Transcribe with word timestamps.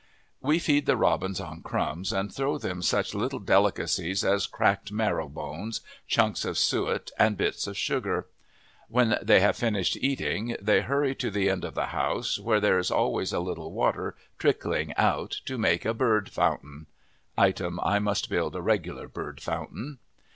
We 0.41 0.57
feed 0.57 0.87
the 0.87 0.97
robins 0.97 1.39
on 1.39 1.61
crumbs, 1.61 2.11
and 2.11 2.33
throw 2.33 2.57
them 2.57 2.81
such 2.81 3.13
little 3.13 3.37
delicacies 3.37 4.25
as 4.25 4.47
cracked 4.47 4.91
marrow 4.91 5.29
bones, 5.29 5.81
chunks 6.07 6.43
of 6.43 6.57
suet 6.57 7.11
and 7.19 7.37
bits 7.37 7.67
of 7.67 7.77
sugar. 7.77 8.25
When 8.87 9.19
they 9.21 9.41
have 9.41 9.55
finished 9.55 9.95
eating 10.01 10.55
they 10.59 10.81
hurry 10.81 11.13
to 11.17 11.29
the 11.29 11.51
end 11.51 11.63
of 11.63 11.75
the 11.75 11.85
house, 11.93 12.39
where 12.39 12.59
there 12.59 12.79
is 12.79 12.89
always 12.89 13.31
a 13.31 13.39
little 13.41 13.71
water 13.71 14.15
trickling 14.39 14.91
out 14.95 15.39
to 15.45 15.59
make 15.59 15.85
a 15.85 15.93
bird 15.93 16.29
fountain. 16.31 16.87
(Item: 17.37 17.79
I 17.83 17.99
must 17.99 18.27
build 18.27 18.55
a 18.55 18.61
regular 18.63 19.07
bird 19.07 19.39
fountain.) 19.39 19.99